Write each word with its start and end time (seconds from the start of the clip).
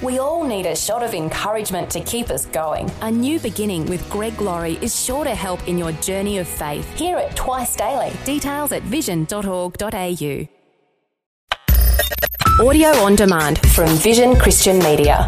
We 0.00 0.20
all 0.20 0.44
need 0.44 0.64
a 0.64 0.76
shot 0.76 1.02
of 1.02 1.12
encouragement 1.12 1.90
to 1.90 2.00
keep 2.00 2.30
us 2.30 2.46
going. 2.46 2.88
A 3.00 3.10
new 3.10 3.40
beginning 3.40 3.84
with 3.86 4.08
Greg 4.08 4.40
Laurie 4.40 4.78
is 4.80 4.94
sure 4.94 5.24
to 5.24 5.34
help 5.34 5.66
in 5.66 5.76
your 5.76 5.90
journey 5.90 6.38
of 6.38 6.46
faith. 6.46 6.88
Hear 6.96 7.18
it 7.18 7.34
twice 7.34 7.74
daily. 7.74 8.12
Details 8.24 8.70
at 8.70 8.82
vision.org.au. 8.84 10.46
Audio 12.60 12.88
on 12.88 13.16
demand 13.16 13.58
from 13.72 13.88
Vision 13.96 14.36
Christian 14.36 14.78
Media. 14.78 15.26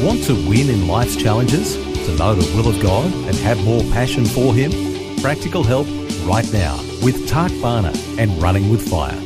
Want 0.00 0.22
to 0.24 0.34
win 0.48 0.70
in 0.70 0.86
life's 0.86 1.16
challenges? 1.16 1.74
To 1.74 2.16
know 2.16 2.34
the 2.34 2.56
will 2.56 2.68
of 2.68 2.80
God 2.80 3.12
and 3.12 3.34
have 3.38 3.60
more 3.64 3.82
passion 3.92 4.24
for 4.24 4.54
Him? 4.54 4.70
Practical 5.20 5.64
help 5.64 5.88
right 6.24 6.48
now 6.52 6.76
with 7.02 7.28
Tak 7.28 7.50
Bhana 7.60 7.92
and 8.18 8.30
Running 8.40 8.70
with 8.70 8.88
Fire. 8.88 9.25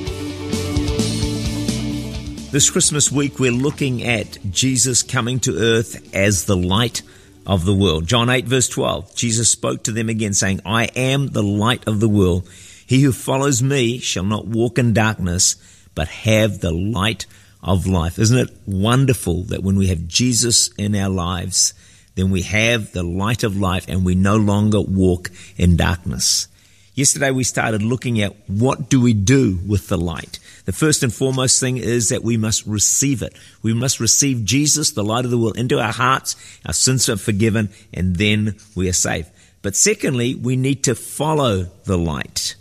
This 2.53 2.69
Christmas 2.69 3.13
week, 3.13 3.39
we're 3.39 3.53
looking 3.53 4.03
at 4.03 4.37
Jesus 4.51 5.05
coming 5.05 5.39
to 5.41 5.57
earth 5.57 6.13
as 6.13 6.47
the 6.47 6.57
light 6.57 7.03
of 7.47 7.65
the 7.65 7.73
world. 7.73 8.09
John 8.09 8.29
8, 8.29 8.45
verse 8.45 8.69
12. 8.69 9.15
Jesus 9.15 9.53
spoke 9.53 9.85
to 9.85 9.93
them 9.93 10.09
again, 10.09 10.35
saying, 10.35 10.61
I 10.67 10.87
am 10.97 11.29
the 11.29 11.45
light 11.45 11.87
of 11.87 12.01
the 12.01 12.09
world. 12.09 12.49
He 12.85 13.03
who 13.03 13.13
follows 13.13 13.63
me 13.63 13.99
shall 13.99 14.25
not 14.25 14.49
walk 14.49 14.81
in 14.81 14.93
darkness, 14.93 15.55
but 15.95 16.09
have 16.09 16.59
the 16.59 16.73
light 16.73 17.27
of 17.63 17.87
life. 17.87 18.19
Isn't 18.19 18.39
it 18.39 18.51
wonderful 18.67 19.45
that 19.45 19.63
when 19.63 19.77
we 19.77 19.87
have 19.87 20.09
Jesus 20.09 20.71
in 20.77 20.97
our 20.97 21.09
lives, 21.09 21.73
then 22.17 22.33
we 22.33 22.43
have 22.43 22.91
the 22.91 23.05
light 23.05 23.45
of 23.45 23.57
life 23.57 23.87
and 23.87 24.05
we 24.05 24.17
no 24.17 24.37
longer 24.37 24.81
walk 24.81 25.31
in 25.57 25.77
darkness? 25.77 26.49
Yesterday 26.95 27.31
we 27.31 27.45
started 27.45 27.81
looking 27.81 28.21
at 28.21 28.35
what 28.49 28.91
do 28.91 29.01
we 29.01 29.15
do 29.15 29.61
with 29.69 29.87
the 29.87 29.97
light. 29.97 30.40
The 30.65 30.73
first 30.73 31.03
and 31.03 31.13
foremost 31.13 31.59
thing 31.59 31.77
is 31.77 32.11
that 32.11 32.23
we 32.23 32.37
must 32.37 32.67
receive 32.67 33.23
it. 33.23 33.37
We 33.63 33.75
must 33.75 34.01
receive 34.01 34.45
Jesus, 34.45 34.93
the 34.93 35.05
light 35.05 35.25
of 35.25 35.31
the 35.31 35.39
world, 35.39 35.59
into 35.59 35.81
our 35.81 35.93
hearts. 35.93 36.37
Our 36.67 36.73
sins 36.73 37.09
are 37.09 37.17
forgiven 37.17 37.71
and 37.93 38.17
then 38.17 38.57
we 38.75 38.89
are 38.89 38.95
saved. 38.95 39.31
But 39.63 39.77
secondly, 39.77 40.35
we 40.35 40.57
need 40.57 40.85
to 40.85 40.95
follow 40.95 41.65
the 41.85 41.99
light. 41.99 42.55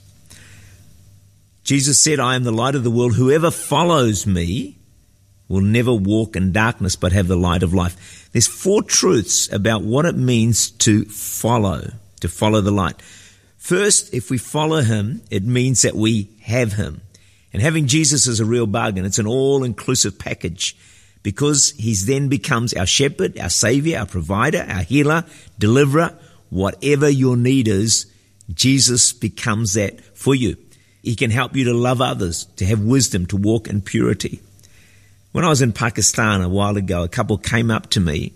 Jesus 1.64 2.02
said, 2.04 2.20
I 2.20 2.36
am 2.36 2.44
the 2.44 2.52
light 2.52 2.76
of 2.76 2.84
the 2.84 2.92
world. 2.92 3.16
Whoever 3.16 3.52
follows 3.52 4.26
me 4.26 4.78
will 5.48 5.62
never 5.62 5.94
walk 5.94 6.36
in 6.36 6.52
darkness 6.52 6.96
but 6.96 7.12
have 7.12 7.28
the 7.28 7.36
light 7.38 7.64
of 7.64 7.74
life. 7.74 8.30
There's 8.32 8.48
four 8.48 8.84
truths 8.84 9.52
about 9.52 9.84
what 9.84 10.06
it 10.06 10.16
means 10.16 10.72
to 10.72 11.06
follow, 11.06 11.92
to 12.22 12.28
follow 12.28 12.62
the 12.62 12.72
light. 12.72 13.02
First, 13.58 14.14
if 14.14 14.30
we 14.30 14.38
follow 14.38 14.82
him, 14.82 15.22
it 15.30 15.44
means 15.44 15.82
that 15.82 15.96
we 15.96 16.30
have 16.42 16.74
him. 16.74 17.02
And 17.52 17.62
having 17.62 17.88
Jesus 17.88 18.28
is 18.28 18.40
a 18.40 18.46
real 18.46 18.68
bargain. 18.68 19.06
It's 19.06 19.20
an 19.20 19.28
all-inclusive 19.28 20.20
package 20.20 20.78
because 21.24 21.72
he's 21.72 22.06
then 22.06 22.30
becomes 22.30 22.74
our 22.74 22.86
shepherd, 22.86 23.38
our 23.40 23.50
savior, 23.50 24.00
our 24.00 24.06
provider, 24.06 24.66
our 24.70 24.84
healer, 24.84 25.26
deliverer, 25.58 26.18
whatever 26.50 27.10
your 27.10 27.36
need 27.36 27.68
is, 27.68 28.06
Jesus 28.54 29.14
becomes 29.14 29.74
that 29.74 30.02
for 30.18 30.34
you. 30.34 30.58
He 31.04 31.16
can 31.16 31.32
help 31.32 31.56
you 31.56 31.66
to 31.66 31.74
love 31.74 32.02
others, 32.02 32.46
to 32.58 32.66
have 32.66 32.82
wisdom, 32.82 33.26
to 33.28 33.38
walk 33.38 33.68
in 33.68 33.82
purity. 33.82 34.42
When 35.32 35.46
I 35.46 35.50
was 35.50 35.62
in 35.62 35.74
Pakistan 35.74 36.42
a 36.42 36.50
while 36.50 36.78
ago, 36.78 37.04
a 37.04 37.10
couple 37.10 37.38
came 37.38 37.70
up 37.70 37.90
to 37.92 38.00
me 38.00 38.34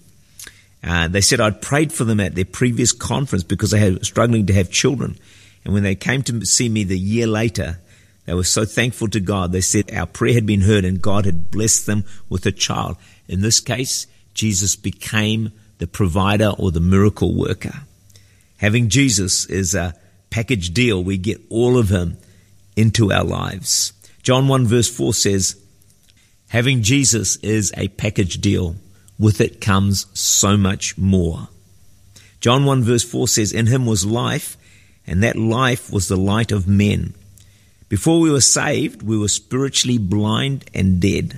uh, 0.83 1.07
they 1.07 1.21
said 1.21 1.39
I'd 1.39 1.61
prayed 1.61 1.93
for 1.93 2.03
them 2.03 2.19
at 2.19 2.35
their 2.35 2.45
previous 2.45 2.91
conference 2.91 3.43
because 3.43 3.71
they 3.71 3.91
were 3.91 4.03
struggling 4.03 4.47
to 4.47 4.53
have 4.53 4.69
children. 4.69 5.17
And 5.63 5.73
when 5.73 5.83
they 5.83 5.95
came 5.95 6.23
to 6.23 6.45
see 6.45 6.67
me 6.67 6.83
the 6.83 6.99
year 6.99 7.25
later, 7.25 7.79
they 8.25 8.33
were 8.33 8.43
so 8.43 8.65
thankful 8.65 9.09
to 9.09 9.19
God. 9.19 9.51
They 9.51 9.61
said 9.61 9.93
our 9.93 10.05
prayer 10.05 10.33
had 10.33 10.45
been 10.45 10.61
heard 10.61 10.85
and 10.85 11.01
God 11.01 11.25
had 11.25 11.51
blessed 11.51 11.85
them 11.85 12.05
with 12.29 12.45
a 12.45 12.51
child. 12.51 12.97
In 13.27 13.41
this 13.41 13.59
case, 13.59 14.07
Jesus 14.33 14.75
became 14.75 15.51
the 15.79 15.87
provider 15.87 16.53
or 16.57 16.71
the 16.71 16.79
miracle 16.79 17.35
worker. 17.35 17.83
Having 18.57 18.89
Jesus 18.89 19.45
is 19.47 19.75
a 19.75 19.95
package 20.29 20.73
deal. 20.73 21.03
We 21.03 21.17
get 21.17 21.41
all 21.49 21.77
of 21.77 21.89
him 21.89 22.17
into 22.75 23.11
our 23.11 23.25
lives. 23.25 23.93
John 24.21 24.47
1 24.47 24.67
verse 24.67 24.89
4 24.89 25.13
says, 25.13 25.61
having 26.47 26.81
Jesus 26.81 27.35
is 27.37 27.73
a 27.75 27.89
package 27.89 28.39
deal 28.39 28.75
with 29.19 29.41
it 29.41 29.59
comes 29.59 30.05
so 30.17 30.55
much 30.55 30.97
more. 30.97 31.49
John 32.39 32.65
1 32.65 32.83
verse 32.83 33.03
4 33.03 33.27
says, 33.27 33.53
In 33.53 33.67
him 33.67 33.85
was 33.85 34.05
life, 34.05 34.57
and 35.07 35.23
that 35.23 35.35
life 35.35 35.91
was 35.91 36.07
the 36.07 36.17
light 36.17 36.51
of 36.51 36.67
men. 36.67 37.13
Before 37.93 38.19
we 38.19 38.31
were 38.31 38.41
saved, 38.41 39.03
we 39.03 39.19
were 39.19 39.27
spiritually 39.27 39.99
blind 39.99 40.65
and 40.73 40.99
dead. 40.99 41.37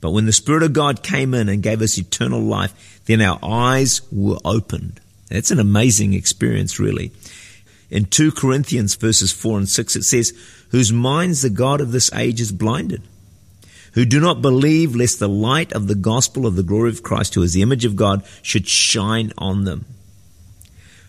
But 0.00 0.10
when 0.10 0.26
the 0.26 0.32
Spirit 0.32 0.64
of 0.64 0.72
God 0.72 1.04
came 1.04 1.34
in 1.34 1.48
and 1.48 1.62
gave 1.62 1.82
us 1.82 1.96
eternal 1.96 2.40
life, 2.40 3.00
then 3.06 3.20
our 3.20 3.38
eyes 3.44 4.00
were 4.10 4.38
opened. 4.44 4.98
That's 5.28 5.52
an 5.52 5.60
amazing 5.60 6.14
experience, 6.14 6.80
really. 6.80 7.12
In 7.90 8.06
2 8.06 8.32
Corinthians 8.32 8.96
verses 8.96 9.30
4 9.30 9.58
and 9.58 9.68
6, 9.68 9.94
it 9.94 10.02
says, 10.02 10.32
Whose 10.70 10.92
minds 10.92 11.42
the 11.42 11.48
God 11.48 11.80
of 11.80 11.92
this 11.92 12.12
age 12.12 12.40
is 12.40 12.50
blinded 12.50 13.04
who 13.92 14.04
do 14.04 14.18
not 14.18 14.42
believe 14.42 14.96
lest 14.96 15.20
the 15.20 15.28
light 15.28 15.72
of 15.72 15.86
the 15.86 15.94
gospel 15.94 16.44
of 16.44 16.56
the 16.56 16.64
glory 16.64 16.90
of 16.90 17.04
Christ, 17.04 17.34
who 17.34 17.42
is 17.42 17.52
the 17.52 17.62
image 17.62 17.84
of 17.84 17.94
God, 17.94 18.24
should 18.42 18.66
shine 18.66 19.32
on 19.38 19.62
them. 19.62 19.86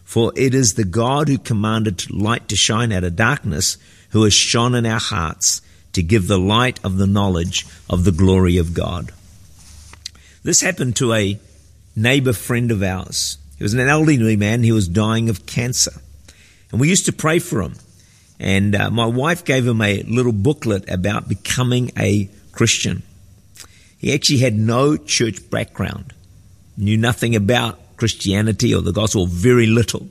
For 0.09 0.33
it 0.35 0.55
is 0.55 0.73
the 0.73 0.85
God 0.85 1.27
who 1.27 1.37
commanded 1.37 2.09
light 2.09 2.47
to 2.47 2.55
shine 2.55 2.91
out 2.91 3.03
of 3.03 3.15
darkness, 3.15 3.77
who 4.09 4.23
has 4.23 4.33
shone 4.33 4.73
in 4.73 4.87
our 4.87 4.99
hearts 4.99 5.61
to 5.93 6.01
give 6.01 6.25
the 6.27 6.39
light 6.39 6.79
of 6.83 6.97
the 6.97 7.05
knowledge 7.05 7.67
of 7.87 8.05
the 8.05 8.11
glory 8.11 8.57
of 8.57 8.73
God. 8.73 9.11
This 10.41 10.61
happened 10.61 10.95
to 10.95 11.13
a 11.13 11.39
neighbor 11.95 12.33
friend 12.33 12.71
of 12.71 12.81
ours. 12.81 13.37
He 13.59 13.63
was 13.63 13.75
an 13.75 13.81
elderly 13.81 14.35
man. 14.35 14.63
He 14.63 14.71
was 14.71 14.87
dying 14.87 15.29
of 15.29 15.45
cancer. 15.45 16.01
And 16.71 16.81
we 16.81 16.89
used 16.89 17.05
to 17.05 17.13
pray 17.13 17.37
for 17.37 17.61
him. 17.61 17.75
And 18.39 18.73
uh, 18.75 18.89
my 18.89 19.05
wife 19.05 19.45
gave 19.45 19.67
him 19.67 19.79
a 19.79 20.01
little 20.01 20.31
booklet 20.31 20.89
about 20.89 21.29
becoming 21.29 21.91
a 21.95 22.31
Christian. 22.51 23.03
He 23.99 24.11
actually 24.11 24.39
had 24.39 24.57
no 24.57 24.97
church 24.97 25.51
background, 25.51 26.15
knew 26.77 26.97
nothing 26.97 27.35
about 27.35 27.78
Christianity 27.99 28.73
or 28.73 28.81
the 28.81 28.93
gospel, 28.93 29.27
very 29.27 29.67
little. 29.67 30.07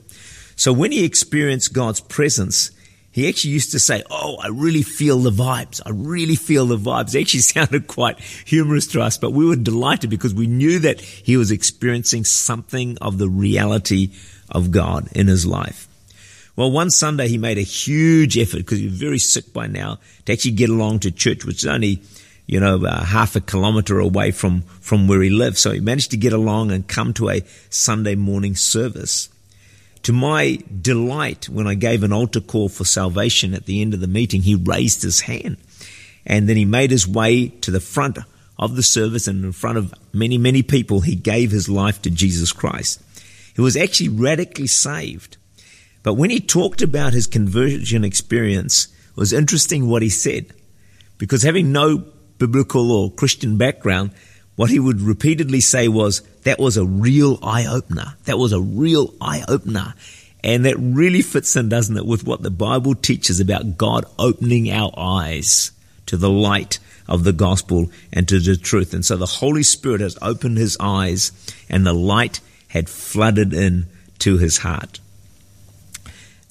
So 0.55 0.71
when 0.71 0.91
he 0.91 1.03
experienced 1.03 1.73
God's 1.73 1.99
presence, 1.99 2.71
he 3.11 3.27
actually 3.27 3.51
used 3.51 3.71
to 3.71 3.79
say, 3.79 4.03
Oh, 4.09 4.37
I 4.41 4.47
really 4.47 4.83
feel 4.83 5.19
the 5.19 5.31
vibes. 5.31 5.81
I 5.85 5.89
really 5.89 6.35
feel 6.35 6.65
the 6.67 6.77
vibes. 6.77 7.15
It 7.15 7.21
actually 7.21 7.41
sounded 7.41 7.87
quite 7.87 8.19
humorous 8.19 8.87
to 8.87 9.01
us, 9.01 9.17
but 9.17 9.33
we 9.33 9.45
were 9.45 9.55
delighted 9.55 10.09
because 10.09 10.33
we 10.33 10.47
knew 10.47 10.79
that 10.79 11.01
he 11.01 11.35
was 11.35 11.51
experiencing 11.51 12.23
something 12.23 12.97
of 13.01 13.17
the 13.17 13.29
reality 13.29 14.11
of 14.49 14.71
God 14.71 15.09
in 15.13 15.27
his 15.27 15.45
life. 15.45 15.87
Well, 16.55 16.71
one 16.71 16.91
Sunday 16.91 17.29
he 17.29 17.37
made 17.37 17.57
a 17.57 17.61
huge 17.61 18.37
effort 18.37 18.57
because 18.57 18.79
he 18.79 18.85
was 18.85 18.99
very 18.99 19.19
sick 19.19 19.53
by 19.53 19.67
now 19.67 19.99
to 20.25 20.33
actually 20.33 20.51
get 20.51 20.69
along 20.69 20.99
to 20.99 21.11
church, 21.11 21.45
which 21.45 21.63
is 21.63 21.67
only 21.67 22.01
you 22.49 22.59
know, 22.59 22.83
uh, 22.83 23.05
half 23.05 23.35
a 23.35 23.41
kilometer 23.41 23.99
away 23.99 24.31
from, 24.31 24.63
from 24.81 25.07
where 25.07 25.21
he 25.21 25.29
lived. 25.29 25.55
So 25.55 25.69
he 25.69 25.79
managed 25.79 26.09
to 26.11 26.17
get 26.17 26.33
along 26.33 26.71
and 26.71 26.87
come 26.87 27.13
to 27.13 27.29
a 27.29 27.43
Sunday 27.69 28.15
morning 28.15 28.55
service. 28.55 29.29
To 30.01 30.13
my 30.13 30.57
delight, 30.81 31.47
when 31.47 31.67
I 31.67 31.75
gave 31.75 32.01
an 32.01 32.11
altar 32.11 32.41
call 32.41 32.67
for 32.67 32.85
salvation 32.85 33.53
at 33.53 33.67
the 33.67 33.83
end 33.83 33.93
of 33.93 33.99
the 33.99 34.07
meeting, 34.07 34.41
he 34.41 34.55
raised 34.55 35.03
his 35.03 35.21
hand 35.21 35.57
and 36.25 36.49
then 36.49 36.57
he 36.57 36.65
made 36.65 36.89
his 36.89 37.07
way 37.07 37.49
to 37.49 37.69
the 37.69 37.79
front 37.79 38.17
of 38.57 38.75
the 38.75 38.81
service 38.81 39.27
and 39.27 39.45
in 39.45 39.51
front 39.51 39.77
of 39.77 39.93
many, 40.11 40.39
many 40.39 40.63
people, 40.63 41.01
he 41.01 41.13
gave 41.13 41.51
his 41.51 41.69
life 41.69 42.01
to 42.01 42.09
Jesus 42.09 42.51
Christ. 42.51 42.99
He 43.55 43.61
was 43.61 43.77
actually 43.77 44.09
radically 44.09 44.65
saved. 44.65 45.37
But 46.01 46.15
when 46.15 46.31
he 46.31 46.39
talked 46.39 46.81
about 46.81 47.13
his 47.13 47.27
conversion 47.27 48.03
experience, 48.03 48.87
it 49.09 49.17
was 49.17 49.33
interesting 49.33 49.87
what 49.87 50.01
he 50.01 50.09
said. 50.09 50.47
Because 51.19 51.43
having 51.43 51.71
no 51.71 52.05
biblical 52.39 52.91
or 52.91 53.11
Christian 53.11 53.57
background, 53.57 54.11
what 54.55 54.69
he 54.69 54.79
would 54.79 55.01
repeatedly 55.01 55.61
say 55.61 55.87
was, 55.87 56.21
that 56.43 56.59
was 56.59 56.77
a 56.77 56.85
real 56.85 57.39
eye 57.43 57.65
opener. 57.65 58.15
That 58.25 58.37
was 58.37 58.51
a 58.51 58.59
real 58.59 59.13
eye 59.21 59.43
opener. 59.47 59.93
And 60.43 60.65
that 60.65 60.77
really 60.77 61.21
fits 61.21 61.55
in, 61.55 61.69
doesn't 61.69 61.97
it, 61.97 62.05
with 62.05 62.25
what 62.25 62.41
the 62.41 62.49
Bible 62.49 62.95
teaches 62.95 63.39
about 63.39 63.77
God 63.77 64.05
opening 64.17 64.71
our 64.71 64.91
eyes 64.97 65.71
to 66.07 66.17
the 66.17 66.29
light 66.29 66.79
of 67.07 67.23
the 67.23 67.33
gospel 67.33 67.89
and 68.11 68.27
to 68.27 68.39
the 68.39 68.55
truth. 68.55 68.93
And 68.93 69.05
so 69.05 69.17
the 69.17 69.25
Holy 69.25 69.63
Spirit 69.63 70.01
has 70.01 70.17
opened 70.21 70.57
his 70.57 70.77
eyes 70.79 71.31
and 71.69 71.85
the 71.85 71.93
light 71.93 72.39
had 72.69 72.89
flooded 72.89 73.53
in 73.53 73.87
to 74.19 74.37
his 74.37 74.59
heart. 74.59 74.99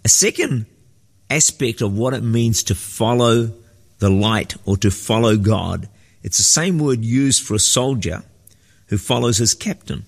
A 0.05 0.09
second 0.09 0.67
aspect 1.31 1.81
of 1.81 1.97
what 1.97 2.15
it 2.15 2.23
means 2.23 2.63
to 2.65 2.75
follow 2.75 3.53
the 3.99 4.11
light 4.11 4.57
or 4.65 4.77
to 4.79 4.91
follow 4.91 5.37
God. 5.37 5.89
It's 6.23 6.39
the 6.39 6.43
same 6.43 6.79
word 6.79 7.05
used 7.05 7.43
for 7.43 7.55
a 7.55 7.61
soldier 7.61 8.23
who 8.87 8.99
follows 8.99 9.39
his 9.39 9.55
captain. 9.55 10.05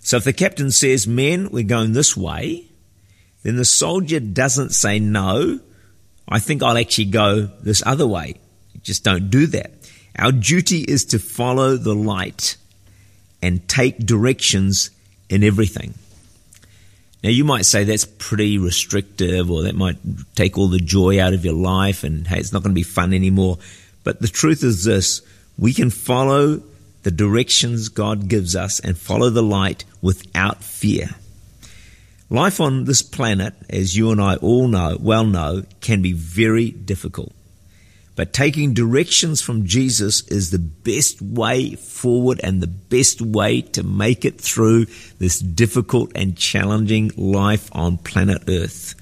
So 0.00 0.18
if 0.18 0.24
the 0.24 0.32
captain 0.32 0.70
says, 0.70 1.06
men, 1.06 1.50
we're 1.50 1.64
going 1.64 1.92
this 1.92 2.16
way, 2.16 2.66
then 3.42 3.56
the 3.56 3.64
soldier 3.64 4.20
doesn't 4.20 4.70
say, 4.70 4.98
no, 4.98 5.60
I 6.28 6.38
think 6.38 6.62
I'll 6.62 6.78
actually 6.78 7.06
go 7.06 7.50
this 7.62 7.82
other 7.84 8.06
way. 8.06 8.36
Just 8.82 9.04
don't 9.04 9.30
do 9.30 9.46
that. 9.48 9.72
Our 10.18 10.32
duty 10.32 10.80
is 10.80 11.06
to 11.06 11.18
follow 11.18 11.76
the 11.76 11.94
light 11.94 12.56
and 13.42 13.66
take 13.68 13.98
directions 13.98 14.90
in 15.28 15.42
everything. 15.42 15.94
Now, 17.24 17.30
you 17.30 17.44
might 17.44 17.64
say 17.64 17.84
that's 17.84 18.04
pretty 18.04 18.58
restrictive, 18.58 19.50
or 19.50 19.62
that 19.62 19.74
might 19.74 19.96
take 20.34 20.58
all 20.58 20.68
the 20.68 20.78
joy 20.78 21.18
out 21.18 21.32
of 21.32 21.42
your 21.42 21.54
life, 21.54 22.04
and 22.04 22.26
hey, 22.26 22.38
it's 22.38 22.52
not 22.52 22.62
going 22.62 22.72
to 22.72 22.78
be 22.78 22.82
fun 22.82 23.14
anymore. 23.14 23.56
But 24.02 24.20
the 24.20 24.28
truth 24.28 24.62
is 24.62 24.84
this 24.84 25.22
we 25.58 25.72
can 25.72 25.88
follow 25.88 26.62
the 27.02 27.10
directions 27.10 27.88
God 27.88 28.28
gives 28.28 28.54
us 28.54 28.78
and 28.78 28.98
follow 28.98 29.30
the 29.30 29.42
light 29.42 29.86
without 30.02 30.62
fear. 30.62 31.08
Life 32.28 32.60
on 32.60 32.84
this 32.84 33.00
planet, 33.00 33.54
as 33.70 33.96
you 33.96 34.10
and 34.10 34.20
I 34.20 34.36
all 34.36 34.68
know, 34.68 34.98
well 35.00 35.24
know, 35.24 35.62
can 35.80 36.02
be 36.02 36.12
very 36.12 36.70
difficult. 36.72 37.32
But 38.16 38.32
taking 38.32 38.74
directions 38.74 39.40
from 39.40 39.66
Jesus 39.66 40.20
is 40.28 40.50
the 40.50 40.58
best 40.58 41.20
way 41.20 41.74
forward 41.74 42.40
and 42.44 42.60
the 42.60 42.68
best 42.68 43.20
way 43.20 43.62
to 43.62 43.82
make 43.82 44.24
it 44.24 44.40
through 44.40 44.86
this 45.18 45.40
difficult 45.40 46.12
and 46.14 46.36
challenging 46.36 47.10
life 47.16 47.68
on 47.72 47.98
planet 47.98 48.42
Earth. 48.48 48.94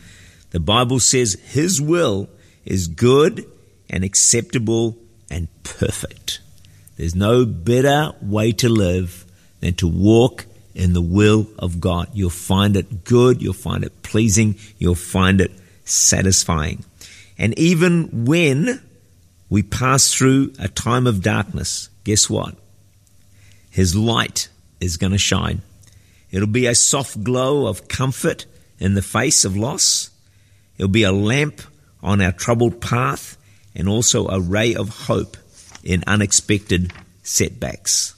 The 0.50 0.60
Bible 0.60 0.98
says 0.98 1.34
His 1.44 1.80
will 1.80 2.30
is 2.64 2.86
good 2.88 3.44
and 3.90 4.02
acceptable 4.02 4.96
and 5.30 5.48
perfect. 5.62 6.40
There's 6.96 7.14
no 7.14 7.44
better 7.44 8.12
way 8.22 8.52
to 8.52 8.68
live 8.68 9.26
than 9.60 9.74
to 9.74 9.88
walk 9.88 10.46
in 10.74 10.94
the 10.94 11.02
will 11.02 11.46
of 11.58 11.80
God. 11.80 12.08
You'll 12.14 12.30
find 12.30 12.76
it 12.76 13.04
good, 13.04 13.42
you'll 13.42 13.52
find 13.52 13.84
it 13.84 14.02
pleasing, 14.02 14.56
you'll 14.78 14.94
find 14.94 15.40
it 15.40 15.52
satisfying. 15.84 16.84
And 17.36 17.58
even 17.58 18.24
when 18.24 18.80
we 19.52 19.62
pass 19.62 20.14
through 20.14 20.50
a 20.58 20.66
time 20.66 21.06
of 21.06 21.20
darkness, 21.20 21.90
guess 22.04 22.30
what? 22.30 22.56
His 23.68 23.94
light 23.94 24.48
is 24.80 24.96
going 24.96 25.12
to 25.12 25.18
shine. 25.18 25.60
It'll 26.30 26.46
be 26.46 26.64
a 26.64 26.74
soft 26.74 27.22
glow 27.22 27.66
of 27.66 27.86
comfort 27.86 28.46
in 28.78 28.94
the 28.94 29.02
face 29.02 29.44
of 29.44 29.54
loss. 29.54 30.08
It'll 30.78 30.88
be 30.88 31.02
a 31.02 31.12
lamp 31.12 31.60
on 32.02 32.22
our 32.22 32.32
troubled 32.32 32.80
path 32.80 33.36
and 33.74 33.90
also 33.90 34.26
a 34.28 34.40
ray 34.40 34.74
of 34.74 34.88
hope 34.88 35.36
in 35.84 36.02
unexpected 36.06 36.90
setbacks. 37.22 38.14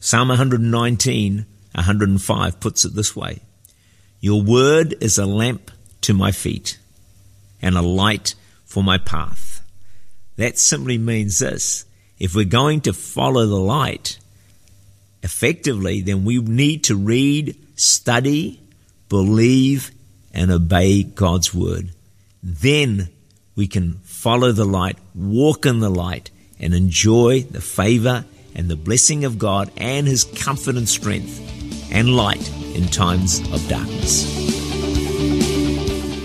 Psalm 0.00 0.28
119, 0.28 1.44
105 1.74 2.60
puts 2.60 2.86
it 2.86 2.94
this 2.94 3.14
way 3.14 3.40
Your 4.20 4.40
word 4.40 4.94
is 5.02 5.18
a 5.18 5.26
lamp 5.26 5.70
to 6.00 6.14
my 6.14 6.32
feet 6.32 6.78
and 7.60 7.76
a 7.76 7.82
light 7.82 8.34
for 8.64 8.82
my 8.82 8.96
path. 8.96 9.53
That 10.36 10.58
simply 10.58 10.98
means 10.98 11.38
this. 11.38 11.84
If 12.18 12.34
we're 12.34 12.44
going 12.44 12.82
to 12.82 12.92
follow 12.92 13.46
the 13.46 13.54
light 13.54 14.18
effectively, 15.22 16.00
then 16.00 16.24
we 16.24 16.38
need 16.38 16.84
to 16.84 16.96
read, 16.96 17.56
study, 17.76 18.60
believe, 19.08 19.90
and 20.32 20.50
obey 20.50 21.02
God's 21.02 21.54
word. 21.54 21.90
Then 22.42 23.08
we 23.56 23.66
can 23.66 23.94
follow 24.04 24.52
the 24.52 24.64
light, 24.64 24.98
walk 25.14 25.66
in 25.66 25.80
the 25.80 25.90
light, 25.90 26.30
and 26.58 26.74
enjoy 26.74 27.42
the 27.42 27.60
favor 27.60 28.24
and 28.54 28.68
the 28.68 28.76
blessing 28.76 29.24
of 29.24 29.38
God 29.38 29.70
and 29.76 30.06
His 30.06 30.24
comfort 30.24 30.76
and 30.76 30.88
strength 30.88 31.40
and 31.92 32.14
light 32.16 32.48
in 32.74 32.86
times 32.86 33.40
of 33.52 33.66
darkness. 33.68 35.53